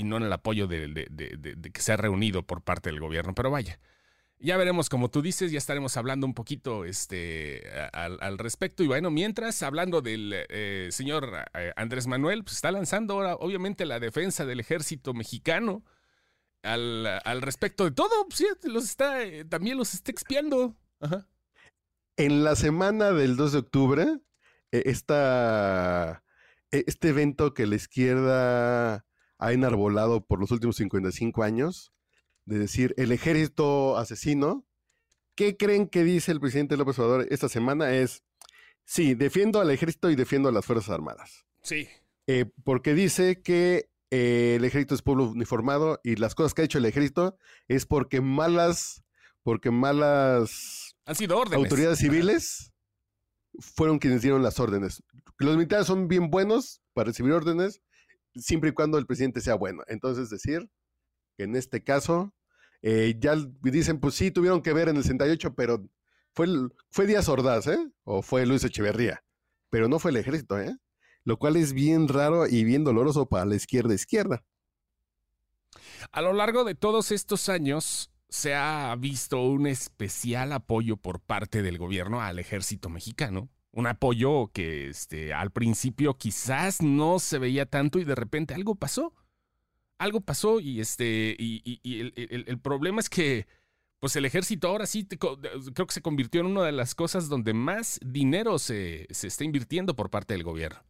y 0.00 0.04
no 0.04 0.16
en 0.16 0.22
el 0.22 0.32
apoyo 0.32 0.66
de 0.66 1.70
que 1.74 1.82
se 1.82 1.92
ha 1.92 1.96
reunido 1.98 2.42
por 2.42 2.62
parte 2.62 2.88
del 2.88 3.00
gobierno, 3.00 3.34
pero 3.34 3.50
vaya. 3.50 3.78
Ya 4.38 4.56
veremos, 4.56 4.88
como 4.88 5.10
tú 5.10 5.20
dices, 5.20 5.52
ya 5.52 5.58
estaremos 5.58 5.98
hablando 5.98 6.26
un 6.26 6.32
poquito 6.32 6.86
este, 6.86 7.62
al, 7.92 8.38
respecto. 8.38 8.82
Y 8.82 8.86
bueno, 8.86 9.10
mientras, 9.10 9.62
hablando 9.62 10.00
del 10.00 10.32
eh, 10.48 10.88
señor 10.90 11.44
eh, 11.52 11.74
Andrés 11.76 12.06
Manuel, 12.06 12.42
pues 12.42 12.56
está 12.56 12.72
lanzando 12.72 13.12
ahora, 13.14 13.34
obviamente, 13.34 13.84
la 13.84 14.00
defensa 14.00 14.46
del 14.46 14.60
ejército 14.60 15.12
mexicano 15.12 15.84
al, 16.62 17.42
respecto 17.42 17.84
de 17.84 17.90
todo. 17.90 18.26
Pues, 18.28 18.42
los 18.64 18.84
está, 18.84 19.22
eh, 19.22 19.44
también 19.44 19.76
los 19.76 19.92
está 19.92 20.10
expiando. 20.10 20.74
En 22.16 22.42
la 22.42 22.56
semana 22.56 23.12
del 23.12 23.36
2 23.36 23.52
de 23.52 23.58
octubre, 23.58 24.06
esta, 24.70 26.24
este 26.70 27.10
evento 27.10 27.52
que 27.52 27.66
la 27.66 27.76
izquierda 27.76 29.04
ha 29.40 29.52
enarbolado 29.52 30.24
por 30.24 30.38
los 30.38 30.50
últimos 30.50 30.76
55 30.76 31.42
años, 31.42 31.92
de 32.44 32.58
decir 32.58 32.94
el 32.96 33.10
ejército 33.10 33.96
asesino, 33.96 34.66
¿qué 35.34 35.56
creen 35.56 35.88
que 35.88 36.04
dice 36.04 36.30
el 36.32 36.40
presidente 36.40 36.76
López 36.76 36.98
Obrador 36.98 37.26
esta 37.30 37.48
semana? 37.48 37.92
Es, 37.92 38.22
sí, 38.84 39.14
defiendo 39.14 39.60
al 39.60 39.70
ejército 39.70 40.10
y 40.10 40.16
defiendo 40.16 40.48
a 40.48 40.52
las 40.52 40.66
Fuerzas 40.66 40.90
Armadas. 40.90 41.46
Sí. 41.62 41.88
Eh, 42.26 42.46
porque 42.64 42.94
dice 42.94 43.40
que 43.42 43.90
eh, 44.10 44.56
el 44.56 44.64
ejército 44.64 44.94
es 44.94 45.02
pueblo 45.02 45.30
uniformado 45.30 46.00
y 46.04 46.16
las 46.16 46.34
cosas 46.34 46.52
que 46.52 46.62
ha 46.62 46.64
hecho 46.64 46.78
el 46.78 46.84
ejército 46.84 47.36
es 47.68 47.86
porque 47.86 48.20
malas, 48.20 49.02
porque 49.42 49.70
malas 49.70 50.96
Han 51.06 51.14
sido 51.14 51.38
órdenes. 51.38 51.64
autoridades 51.64 51.98
civiles 51.98 52.72
fueron 53.58 53.98
quienes 53.98 54.22
dieron 54.22 54.42
las 54.42 54.60
órdenes. 54.60 55.02
Los 55.38 55.56
militares 55.56 55.86
son 55.86 56.08
bien 56.08 56.30
buenos 56.30 56.82
para 56.92 57.06
recibir 57.06 57.32
órdenes 57.32 57.80
siempre 58.34 58.70
y 58.70 58.72
cuando 58.72 58.98
el 58.98 59.06
presidente 59.06 59.40
sea 59.40 59.54
bueno. 59.54 59.82
Entonces, 59.88 60.30
decir 60.30 60.68
que 61.36 61.44
en 61.44 61.56
este 61.56 61.82
caso 61.82 62.34
eh, 62.82 63.16
ya 63.18 63.36
dicen, 63.62 64.00
pues 64.00 64.14
sí, 64.14 64.30
tuvieron 64.30 64.62
que 64.62 64.72
ver 64.72 64.88
en 64.88 64.96
el 64.96 65.02
68, 65.02 65.54
pero 65.54 65.88
fue, 66.32 66.48
fue 66.90 67.06
Díaz 67.06 67.28
Ordaz, 67.28 67.66
¿eh? 67.66 67.78
O 68.04 68.22
fue 68.22 68.46
Luis 68.46 68.64
Echeverría, 68.64 69.22
pero 69.68 69.88
no 69.88 69.98
fue 69.98 70.12
el 70.12 70.16
ejército, 70.16 70.58
¿eh? 70.58 70.76
Lo 71.24 71.38
cual 71.38 71.56
es 71.56 71.72
bien 71.72 72.08
raro 72.08 72.46
y 72.46 72.64
bien 72.64 72.84
doloroso 72.84 73.28
para 73.28 73.44
la 73.44 73.54
izquierda 73.54 73.94
izquierda. 73.94 74.44
A 76.12 76.22
lo 76.22 76.32
largo 76.32 76.64
de 76.64 76.74
todos 76.74 77.12
estos 77.12 77.48
años 77.50 78.10
se 78.30 78.54
ha 78.54 78.94
visto 78.98 79.42
un 79.42 79.66
especial 79.66 80.52
apoyo 80.52 80.96
por 80.96 81.20
parte 81.20 81.62
del 81.62 81.78
gobierno 81.78 82.22
al 82.22 82.38
ejército 82.38 82.88
mexicano. 82.88 83.50
Un 83.72 83.86
apoyo 83.86 84.48
que 84.52 84.88
este, 84.88 85.32
al 85.32 85.50
principio 85.50 86.14
quizás 86.14 86.82
no 86.82 87.18
se 87.18 87.38
veía 87.38 87.66
tanto 87.66 87.98
y 87.98 88.04
de 88.04 88.14
repente 88.14 88.54
algo 88.54 88.74
pasó 88.74 89.14
algo 90.00 90.22
pasó 90.22 90.60
y 90.60 90.80
este 90.80 91.36
y, 91.38 91.78
el, 91.84 92.58
problema 92.58 93.00
es 93.00 93.10
que 93.10 93.46
pues 94.00 94.16
el 94.16 94.24
ejército 94.24 94.66
ahora 94.68 94.86
sí 94.86 95.06
creo 95.06 95.86
que 95.86 95.92
se 95.92 96.00
convirtió 96.00 96.40
en 96.40 96.46
una 96.46 96.64
de 96.64 96.72
las 96.72 96.94
cosas 96.94 97.28
donde 97.28 97.52
más 97.52 98.00
dinero 98.02 98.58
se, 98.58 99.06
está 99.10 99.44
invirtiendo 99.44 99.94
por 99.94 100.08
parte 100.08 100.32
del 100.32 100.42
gobierno. 100.42 100.80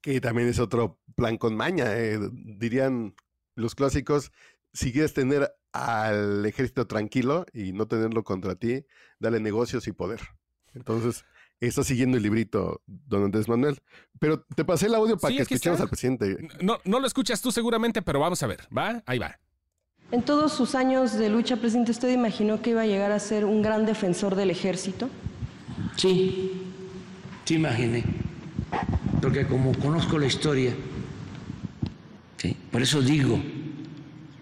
Que 0.00 0.18
también 0.20 0.48
es 0.48 0.58
otro 0.58 0.98
plan 1.14 1.36
con 1.36 1.56
maña, 1.56 1.94
eh, 1.94 2.18
dirían 2.32 3.14
los 3.54 3.74
clásicos, 3.74 4.32
si 4.72 4.90
quieres 4.90 5.12
tener 5.12 5.54
al 5.72 6.44
ejército 6.46 6.86
tranquilo 6.86 7.44
y 7.52 7.74
no 7.74 7.86
tenerlo 7.86 8.24
contra 8.24 8.54
ti, 8.54 8.86
dale 9.18 9.40
negocios 9.40 9.86
y 9.88 9.92
poder. 9.92 10.20
Entonces, 10.72 11.26
está 11.68 11.84
siguiendo 11.84 12.16
el 12.16 12.22
librito, 12.22 12.82
don 12.86 13.24
Andrés 13.24 13.48
Manuel. 13.48 13.78
Pero 14.18 14.44
te 14.54 14.64
pasé 14.64 14.86
el 14.86 14.94
audio 14.94 15.16
para 15.18 15.34
que 15.34 15.42
escuchemos 15.42 15.80
al 15.80 15.88
presidente. 15.88 16.48
No, 16.60 16.78
no 16.84 17.00
lo 17.00 17.06
escuchas 17.06 17.40
tú 17.40 17.50
seguramente, 17.52 18.02
pero 18.02 18.20
vamos 18.20 18.42
a 18.42 18.46
ver, 18.46 18.66
¿va? 18.76 19.02
Ahí 19.06 19.18
va. 19.18 19.38
En 20.10 20.22
todos 20.22 20.52
sus 20.52 20.74
años 20.74 21.14
de 21.14 21.28
lucha, 21.28 21.56
presidente, 21.56 21.90
¿usted 21.90 22.12
imaginó 22.12 22.62
que 22.62 22.70
iba 22.70 22.82
a 22.82 22.86
llegar 22.86 23.10
a 23.12 23.18
ser 23.18 23.44
un 23.44 23.62
gran 23.62 23.86
defensor 23.86 24.34
del 24.36 24.50
ejército? 24.50 25.08
Sí, 25.96 26.52
sí 27.44 27.54
imaginé. 27.54 28.04
Porque 29.20 29.46
como 29.46 29.72
conozco 29.78 30.18
la 30.18 30.26
historia, 30.26 30.74
¿sí? 32.36 32.56
por 32.70 32.82
eso 32.82 33.00
digo 33.00 33.40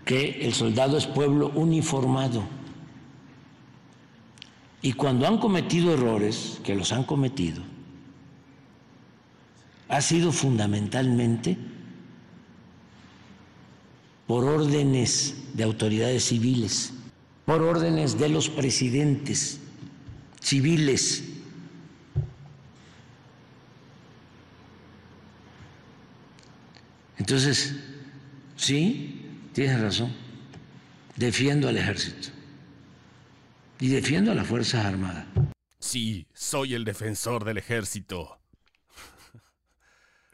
que 0.04 0.44
el 0.44 0.52
soldado 0.52 0.96
es 0.98 1.06
pueblo 1.06 1.50
uniformado. 1.54 2.42
Y 4.82 4.94
cuando 4.94 5.28
han 5.28 5.38
cometido 5.38 5.94
errores, 5.94 6.60
que 6.64 6.74
los 6.74 6.92
han 6.92 7.04
cometido, 7.04 7.62
ha 9.88 10.00
sido 10.00 10.32
fundamentalmente 10.32 11.56
por 14.26 14.44
órdenes 14.44 15.36
de 15.54 15.62
autoridades 15.62 16.24
civiles, 16.24 16.92
por 17.46 17.62
órdenes 17.62 18.18
de 18.18 18.28
los 18.28 18.48
presidentes 18.48 19.60
civiles. 20.40 21.24
Entonces, 27.18 27.76
sí, 28.56 29.26
tienes 29.52 29.80
razón, 29.80 30.12
defiendo 31.14 31.68
al 31.68 31.76
ejército 31.76 32.41
y 33.82 33.88
defiendo 33.88 34.30
a 34.30 34.36
las 34.36 34.46
Fuerzas 34.46 34.86
Armadas. 34.86 35.26
Sí, 35.80 36.28
soy 36.32 36.74
el 36.74 36.84
defensor 36.84 37.44
del 37.44 37.58
ejército. 37.58 38.38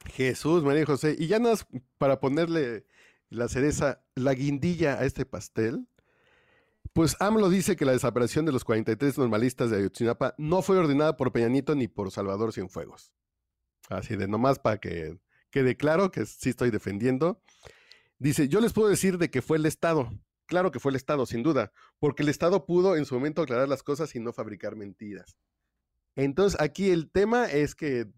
Jesús, 0.05 0.63
María 0.63 0.85
José. 0.85 1.17
Y 1.19 1.29
ya 1.29 1.41
más 1.41 1.67
para 1.97 2.21
ponerle 2.21 2.85
la 3.31 3.49
cereza, 3.49 4.05
la 4.15 4.35
guindilla 4.35 4.99
a 4.99 5.07
este 5.07 5.25
pastel, 5.25 5.89
pues 6.93 7.17
AMLO 7.21 7.49
dice 7.49 7.75
que 7.75 7.87
la 7.87 7.93
desaparición 7.93 8.45
de 8.45 8.53
los 8.53 8.65
43 8.65 9.17
normalistas 9.17 9.71
de 9.71 9.79
Ayotzinapa 9.79 10.35
no 10.37 10.61
fue 10.61 10.77
ordenada 10.77 11.17
por 11.17 11.33
Peña 11.33 11.49
Nieto 11.49 11.75
ni 11.75 11.89
por 11.89 12.11
Salvador 12.11 12.53
Cienfuegos. 12.53 13.15
Así 13.89 14.15
de 14.17 14.29
nomás 14.29 14.59
para 14.59 14.77
que 14.77 15.17
quede 15.51 15.75
claro 15.75 16.11
que 16.11 16.27
sí 16.27 16.51
estoy 16.51 16.71
defendiendo. 16.71 17.41
Dice, 18.19 18.49
yo 18.49 18.61
les 18.61 18.75
puedo 18.75 18.91
decir 18.91 19.17
de 19.17 19.31
que 19.31 19.41
fue 19.41 19.57
el 19.57 19.65
Estado, 19.65 20.13
Claro 20.49 20.71
que 20.71 20.81
fue 20.81 20.91
el 20.91 20.97
Estado, 20.97 21.27
sin 21.27 21.43
duda, 21.43 21.73
porque 21.99 22.23
el 22.23 22.31
Estado 22.31 22.65
pudo 22.65 22.97
en 22.97 23.05
su 23.05 23.15
momento 23.15 23.43
aclarar 23.43 23.69
las 23.69 23.83
cosas 23.83 24.15
y 24.15 24.19
no 24.19 24.33
fabricar 24.33 24.77
mentiras. 24.77 25.37
Entonces, 26.17 26.59
aquí 26.59 26.89
el 26.89 27.11
tema 27.11 27.45
es 27.45 27.75
que 27.75 28.11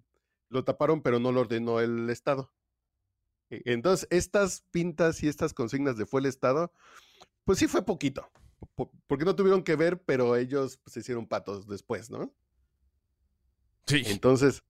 lo 0.48 0.64
taparon, 0.64 1.02
pero 1.02 1.18
no 1.18 1.32
lo 1.32 1.40
ordenó 1.40 1.80
el 1.80 2.08
Estado. 2.08 2.52
E, 3.50 3.62
entonces, 3.64 4.06
estas 4.10 4.62
pintas 4.70 5.24
y 5.24 5.28
estas 5.28 5.52
consignas 5.52 5.96
de 5.96 6.06
fue 6.06 6.20
el 6.20 6.26
Estado, 6.26 6.72
pues 7.44 7.58
sí 7.58 7.66
fue 7.66 7.84
poquito, 7.84 8.30
porque 9.08 9.24
no 9.24 9.34
tuvieron 9.34 9.64
que 9.64 9.74
ver, 9.74 10.00
pero 10.00 10.36
ellos 10.36 10.76
pues, 10.76 10.94
se 10.94 11.00
hicieron 11.00 11.26
patos 11.26 11.66
después, 11.66 12.10
¿no? 12.10 12.32
Sí. 13.86 14.04
Entonces, 14.06 14.62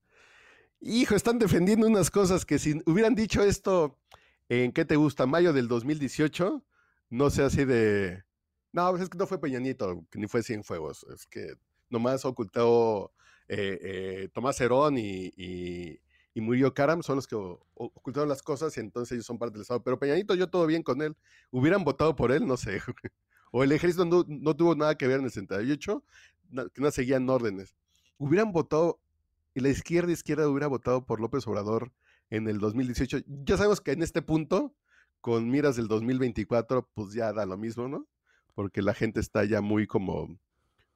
hijo, 0.79 1.13
están 1.13 1.37
defendiendo 1.37 1.85
unas 1.85 2.09
cosas 2.09 2.43
que 2.43 2.57
si 2.57 2.81
hubieran 2.87 3.13
dicho 3.13 3.43
esto 3.43 3.99
en 4.49 4.71
qué 4.71 4.83
te 4.83 4.95
gusta, 4.95 5.27
mayo 5.27 5.53
del 5.53 5.67
2018, 5.67 6.65
no 7.11 7.29
sé 7.31 7.43
así 7.43 7.65
de. 7.65 8.23
No, 8.73 8.97
es 8.97 9.09
que 9.09 9.17
no 9.19 9.27
fue 9.27 9.39
Peña 9.41 9.59
Nieto, 9.59 10.05
ni 10.15 10.27
fue 10.27 10.43
Cienfuegos. 10.43 11.05
Es 11.13 11.27
que 11.27 11.55
nomás 11.89 12.25
ocultó 12.25 13.13
eh, 13.49 13.79
eh, 13.83 14.29
Tomás 14.33 14.61
Herón 14.61 14.97
y, 14.97 15.27
y, 15.37 15.99
y 16.33 16.41
Murillo 16.41 16.73
Karam 16.73 17.03
son 17.03 17.17
los 17.17 17.27
que 17.27 17.35
ocultaron 17.75 18.29
las 18.29 18.41
cosas 18.43 18.75
y 18.77 18.81
entonces 18.81 19.13
ellos 19.13 19.25
son 19.27 19.37
parte 19.39 19.53
del 19.53 19.63
Estado. 19.63 19.83
Pero 19.83 19.99
Peñanito, 19.99 20.35
yo 20.35 20.49
todo 20.49 20.65
bien 20.67 20.83
con 20.83 21.01
él. 21.03 21.17
¿Hubieran 21.51 21.83
votado 21.83 22.15
por 22.15 22.31
él? 22.31 22.47
No 22.47 22.57
sé. 22.57 22.81
O 23.53 23.63
el 23.63 23.73
ejército 23.73 24.05
no, 24.05 24.23
no 24.29 24.55
tuvo 24.55 24.75
nada 24.75 24.95
que 24.97 25.07
ver 25.07 25.19
en 25.19 25.25
el 25.25 25.31
78, 25.31 26.05
na- 26.51 26.69
que 26.73 26.81
no 26.81 26.91
seguían 26.91 27.29
órdenes. 27.29 27.75
¿Hubieran 28.17 28.53
votado, 28.53 29.01
la 29.55 29.69
izquierda 29.69 30.11
izquierda 30.13 30.47
hubiera 30.47 30.67
votado 30.67 31.05
por 31.05 31.19
López 31.19 31.45
Obrador 31.47 31.91
en 32.29 32.47
el 32.47 32.59
2018? 32.59 33.19
Ya 33.43 33.57
sabemos 33.57 33.81
que 33.81 33.91
en 33.91 34.03
este 34.03 34.21
punto, 34.21 34.73
con 35.21 35.49
miras 35.49 35.75
del 35.75 35.87
2024, 35.87 36.89
pues 36.93 37.13
ya 37.13 37.31
da 37.31 37.45
lo 37.45 37.57
mismo, 37.57 37.87
¿no? 37.87 38.07
Porque 38.53 38.81
la 38.81 38.93
gente 38.93 39.19
está 39.19 39.45
ya 39.45 39.61
muy 39.61 39.87
como, 39.87 40.37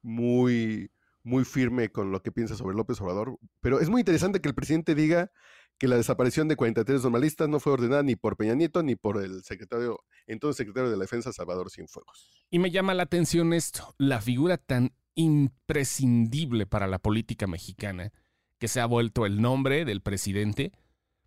muy, 0.02 0.90
muy 1.22 1.44
firme 1.44 1.90
con 1.90 2.12
lo 2.12 2.22
que 2.22 2.32
piensa 2.32 2.56
sobre 2.56 2.76
López 2.76 3.00
Obrador. 3.00 3.38
Pero 3.60 3.80
es 3.80 3.88
muy 3.88 4.00
interesante 4.00 4.40
que 4.40 4.48
el 4.48 4.54
presidente 4.54 4.94
diga 4.94 5.30
que 5.78 5.88
la 5.88 5.96
desaparición 5.96 6.48
de 6.48 6.56
43 6.56 7.02
normalistas 7.02 7.48
no 7.48 7.60
fue 7.60 7.72
ordenada 7.72 8.02
ni 8.02 8.16
por 8.16 8.36
Peña 8.36 8.54
Nieto 8.54 8.82
ni 8.82 8.96
por 8.96 9.22
el 9.22 9.42
secretario, 9.44 10.04
entonces 10.26 10.56
secretario 10.56 10.90
de 10.90 10.96
la 10.96 11.02
Defensa, 11.02 11.32
Salvador 11.32 11.70
Cienfuegos. 11.70 12.46
Y 12.50 12.58
me 12.58 12.70
llama 12.70 12.94
la 12.94 13.04
atención 13.04 13.52
esto, 13.52 13.94
la 13.98 14.20
figura 14.20 14.56
tan 14.56 14.92
imprescindible 15.14 16.66
para 16.66 16.86
la 16.86 16.98
política 16.98 17.46
mexicana 17.46 18.12
que 18.58 18.68
se 18.68 18.80
ha 18.80 18.86
vuelto 18.86 19.26
el 19.26 19.40
nombre 19.40 19.84
del 19.84 20.00
presidente, 20.00 20.72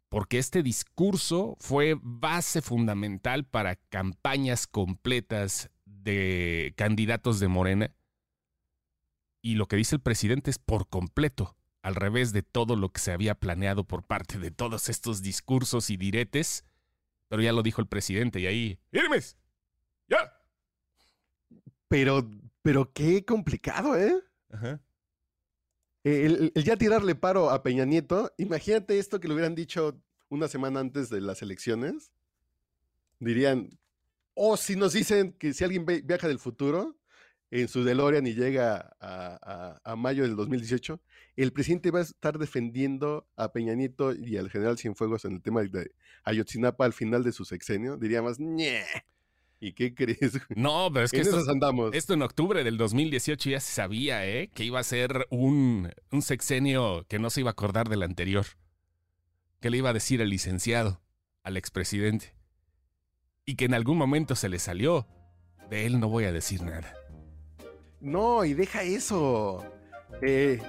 porque 0.10 0.40
este 0.40 0.64
discurso 0.64 1.56
fue 1.60 1.96
base 2.02 2.62
fundamental 2.62 3.46
para 3.46 3.76
campañas 3.76 4.66
completas 4.66 5.70
de 5.86 6.74
candidatos 6.76 7.40
de 7.40 7.48
Morena. 7.48 7.96
Y 9.42 9.56
lo 9.56 9.68
que 9.68 9.78
dice 9.78 9.96
el 9.96 10.02
presidente 10.02 10.50
es 10.50 10.58
por 10.58 10.90
completo, 10.90 11.56
al 11.84 11.96
revés 11.96 12.34
de 12.34 12.42
todo 12.44 12.76
lo 12.76 12.90
que 12.90 13.00
se 13.00 13.12
había 13.12 13.36
planeado 13.36 13.84
por 13.86 14.04
parte 14.04 14.40
de 14.40 14.52
todos 14.52 14.90
estos 14.90 15.22
discursos 15.22 15.90
y 15.92 15.98
diretes. 15.98 16.66
Pero 17.28 17.44
ya 17.44 17.54
lo 17.54 17.62
dijo 17.62 17.80
el 17.80 17.88
presidente 17.88 18.40
y 18.40 18.48
ahí, 18.48 18.80
¡Irmes! 18.92 19.38
¡Ya! 20.08 20.34
Pero, 21.88 22.30
pero 22.64 22.92
qué 22.92 23.24
complicado, 23.24 23.96
¿eh? 23.96 24.16
Ajá. 24.52 24.82
El, 26.04 26.52
el 26.56 26.64
ya 26.64 26.78
tirarle 26.78 27.16
paro 27.16 27.50
a 27.50 27.62
Peña 27.64 27.86
Nieto, 27.86 28.32
imagínate 28.38 29.00
esto 29.00 29.20
que 29.20 29.28
le 29.28 29.34
hubieran 29.34 29.56
dicho 29.56 30.02
una 30.30 30.48
semana 30.48 30.80
antes 30.80 31.10
de 31.10 31.22
las 31.22 31.42
elecciones. 31.42 32.12
Dirían, 33.20 33.78
o 34.34 34.56
si 34.58 34.76
nos 34.76 34.94
dicen 34.94 35.34
que 35.34 35.54
si 35.54 35.64
alguien 35.64 35.86
viaja 35.86 36.28
del 36.28 36.40
futuro 36.40 36.96
en 37.52 37.68
su 37.68 37.84
DeLorean 37.84 38.26
y 38.28 38.34
llega 38.36 38.96
a, 39.02 39.40
a- 39.82 39.82
a 39.84 39.96
mayo 39.96 40.24
del 40.24 40.36
2018, 40.38 41.02
el 41.36 41.52
presidente 41.52 41.92
va 41.92 42.00
a 42.00 42.04
estar 42.04 42.38
defendiendo 42.38 43.28
a 43.36 43.52
Peña 43.52 43.74
Nieto 43.76 44.14
y 44.14 44.38
al 44.38 44.50
general 44.50 44.78
Cienfuegos 44.78 45.26
en 45.26 45.34
el 45.34 45.42
tema 45.42 45.62
de 45.64 45.92
Ayotzinapa 46.24 46.86
al 46.86 46.94
final 46.94 47.24
de 47.24 47.32
su 47.34 47.44
sexenio. 47.44 47.98
Diría 47.98 48.22
más, 48.22 48.40
ñe. 48.40 48.84
¿Y 49.60 49.74
qué 49.74 49.94
crees? 49.94 50.40
No, 50.56 50.90
pero 50.92 51.06
es 51.06 51.12
que 51.12 51.24
andamos. 51.50 51.94
esto 51.94 52.14
en 52.14 52.22
octubre 52.22 52.64
del 52.64 52.78
2018 52.78 53.50
ya 53.50 53.60
se 53.60 53.74
sabía, 53.74 54.26
¿eh? 54.26 54.50
Que 54.54 54.64
iba 54.64 54.80
a 54.80 54.84
ser 54.84 55.28
un, 55.30 55.92
un 56.12 56.22
sexenio 56.22 57.06
que 57.08 57.20
no 57.20 57.30
se 57.30 57.42
iba 57.42 57.50
a 57.50 57.52
acordar 57.52 57.90
del 57.90 58.04
anterior. 58.04 58.46
Que 59.60 59.70
le 59.70 59.78
iba 59.78 59.90
a 59.90 59.94
decir 59.94 60.22
el 60.22 60.30
licenciado, 60.30 61.02
al 61.44 61.58
expresidente. 61.58 62.34
Y 63.46 63.56
que 63.56 63.66
en 63.66 63.74
algún 63.74 63.98
momento 63.98 64.36
se 64.36 64.48
le 64.48 64.60
salió. 64.60 65.08
De 65.70 65.86
él 65.86 66.00
no 66.00 66.08
voy 66.08 66.24
a 66.24 66.32
decir 66.32 66.64
nada. 66.64 66.94
No, 68.00 68.46
y 68.46 68.54
deja 68.54 68.84
eso. 68.84 69.64
Eh, 70.22 70.62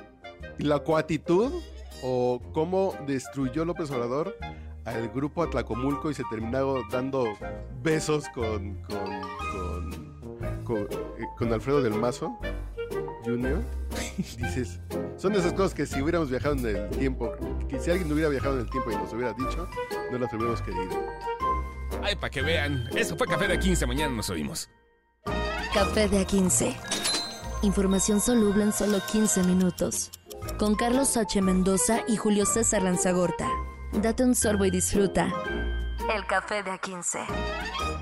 la 0.58 0.80
coatitud 0.80 1.52
o 2.02 2.40
cómo 2.52 2.94
destruyó 3.06 3.64
López 3.64 3.90
Obrador 3.90 4.36
al 4.84 5.08
grupo 5.10 5.42
Atlacomulco 5.42 6.10
y 6.10 6.14
se 6.14 6.24
terminó 6.30 6.78
dando 6.90 7.24
besos 7.82 8.28
con, 8.30 8.82
con, 8.82 9.20
con, 9.52 10.64
con, 10.64 10.78
eh, 10.78 11.26
con 11.36 11.52
Alfredo 11.52 11.82
del 11.82 11.94
Mazo 11.94 12.38
Jr. 13.24 13.62
Dices, 14.16 14.80
son 15.16 15.34
esas 15.34 15.52
cosas 15.52 15.74
que 15.74 15.86
si 15.86 16.00
hubiéramos 16.00 16.30
viajado 16.30 16.54
en 16.56 16.66
el 16.66 16.90
tiempo, 16.90 17.32
que 17.68 17.78
si 17.78 17.90
alguien 17.90 18.12
hubiera 18.12 18.28
viajado 18.28 18.54
en 18.54 18.60
el 18.60 18.70
tiempo 18.70 18.90
y 18.90 18.96
nos 18.96 19.12
hubiera 19.12 19.32
dicho, 19.32 19.68
no 20.10 20.18
las 20.18 20.32
hubiéramos 20.32 20.62
querido. 20.62 20.90
Ay, 22.02 22.16
para 22.16 22.30
que 22.30 22.42
vean. 22.42 22.88
Eso 22.94 23.16
fue 23.16 23.26
Café 23.26 23.48
de 23.48 23.58
15. 23.58 23.86
Mañana 23.86 24.14
nos 24.14 24.30
oímos. 24.30 24.70
Café 25.74 26.08
de 26.08 26.26
A15. 26.26 26.74
Información 27.62 28.20
soluble 28.20 28.64
en 28.64 28.72
solo 28.72 29.00
15 29.12 29.44
minutos. 29.44 30.10
Con 30.58 30.74
Carlos 30.74 31.16
H. 31.16 31.42
Mendoza 31.42 32.00
y 32.08 32.16
Julio 32.16 32.46
César 32.46 32.82
Lanzagorta. 32.82 33.46
Date 33.92 34.22
un 34.22 34.34
sorbo 34.34 34.64
y 34.64 34.70
disfruta. 34.70 35.28
El 36.14 36.24
café 36.26 36.62
de 36.62 36.70
A15. 36.70 37.99